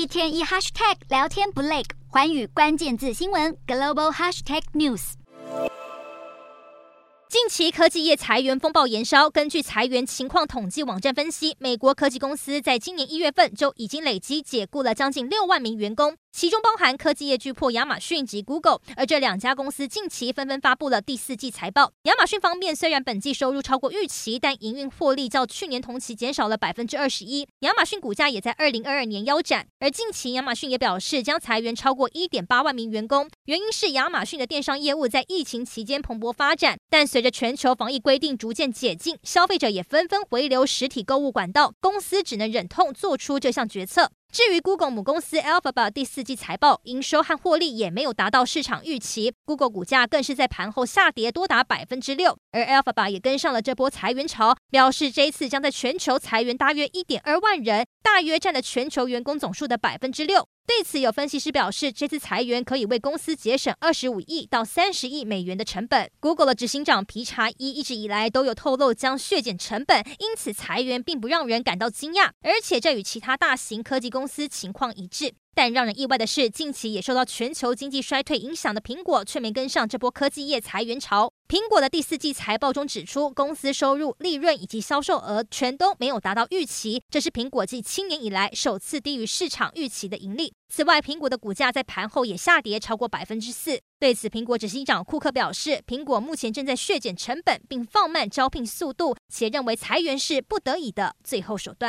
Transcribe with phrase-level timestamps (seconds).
[0.00, 5.12] 一天一 hashtag 聊天不累，寰宇关键字新闻 global hashtag news。
[7.28, 16.16] 近期科技业裁员风暴延烧，根据裁员情况统计网站分析，美国科技公司在今年一月份就已经累计解雇了将近六万名员工。
[16.32, 21.92] 其中包含科技业巨擘亚马逊及 Google，而这两家公司近期纷纷发布了第四季财报。
[22.04, 27.46] 亚马逊方面虽然本季收入超过预期，但营运获利较去年同期减少了百分之二十一。
[27.60, 29.66] 亚马逊股价也在二零二二年腰斩。
[29.80, 44.12] 而近期亚马逊也表示将裁员超过一点八万名员工，原因是亚马逊的电商业务在疫情期间蓬勃发展，但随着全球防疫规定逐渐解禁，消费者也纷纷回流实体购物管道，公司只能忍痛做出这项决策。
[44.32, 60.46] 至于 Google 母公司 Alphabet 第四季财报营收和获利也没有达到市场预期，Google 股价更是在盘后下跌多达百分之六，而 Alphabet 也跟上了这波裁员潮，表示这一次将在全球裁员大约一点二万人，大约占了全球员工总数的百分之六。
[60.70, 66.08] 对此，有分析师表示，这次裁员可以为公司节省二十五亿到三十亿美元的成本。
[66.20, 75.34] Google 的执行长皮查伊一直以来都有透露将削减成本，因此裁员并不让人感到惊讶，而且这与其他大型科技公司情况一致。
[75.52, 81.32] 但让人意外的是，近期也受到全球经济衰退影响的苹果却没跟上这波科技业裁员潮。
[81.50, 90.52] 苹果的第四季财报中指出，公司收入、利润以及销售额全都没有达到预期，这是苹果继七年以来首次低于市场预期的盈利。
[90.68, 93.80] 此外，苹果的股价在盘后也下跌超过百分之四。
[93.98, 101.88] 对此，苹果执行长库克表示，苹果目前正在削减成本，并放慢招聘速度，且认为裁员是不得已的最后手段。